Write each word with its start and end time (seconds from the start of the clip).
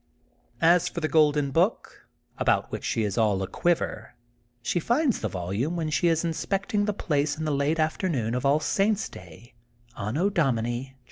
As 0.63 0.89
for 0.89 0.99
the 0.99 1.07
Golden 1.07 1.51
Book 1.51 2.07
about 2.39 2.71
which 2.71 2.83
she 2.83 3.03
is 3.03 3.19
all 3.19 3.43
aquiver, 3.43 4.15
she 4.63 4.79
finds 4.79 5.19
the 5.19 5.27
volume 5.27 5.75
when 5.75 5.91
she 5.91 6.07
is 6.07 6.25
inspecting 6.25 6.85
the 6.85 6.91
place 6.91 7.37
in 7.37 7.45
the 7.45 7.51
late 7.51 7.77
afternoon 7.79 8.33
of 8.33 8.43
All 8.43 8.59
Saint's 8.59 9.07
Day, 9.07 9.53
Anno 9.95 10.31
Domini, 10.31 10.95
2018. 10.95 10.95